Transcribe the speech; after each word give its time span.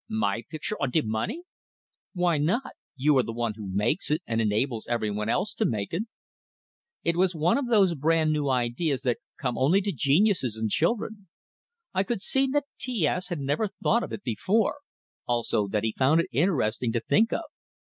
"My 0.09 0.41
picture 0.49 0.75
on 0.81 0.89
de 0.89 1.03
money?" 1.03 1.43
"Why 2.13 2.39
not? 2.39 2.71
You 2.95 3.15
are 3.19 3.23
the 3.23 3.31
one 3.31 3.53
who 3.55 3.69
makes 3.71 4.09
it, 4.09 4.23
and 4.25 4.41
enables 4.41 4.87
everyone 4.87 5.29
else 5.29 5.53
to 5.53 5.63
make 5.63 5.93
it." 5.93 6.05
It 7.03 7.15
was 7.15 7.35
one 7.35 7.55
of 7.59 7.67
those 7.67 7.93
brand 7.93 8.33
new 8.33 8.49
ideas 8.49 9.03
that 9.03 9.19
come 9.37 9.59
only 9.59 9.79
to 9.81 9.91
geniuses 9.91 10.57
and 10.57 10.71
children. 10.71 11.27
I 11.93 12.01
could 12.01 12.23
see 12.23 12.47
that 12.47 12.65
T 12.79 13.05
S 13.05 13.27
had 13.27 13.37
never 13.41 13.67
thought 13.67 14.01
of 14.01 14.11
it 14.11 14.23
before; 14.23 14.77
also, 15.27 15.67
that 15.67 15.83
he 15.83 15.93
found 15.95 16.19
it 16.19 16.29
interesting 16.31 16.91
to 16.93 16.99
think 16.99 17.31
of. 17.31 17.43